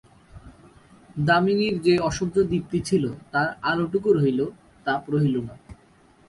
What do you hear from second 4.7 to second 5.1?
তাপ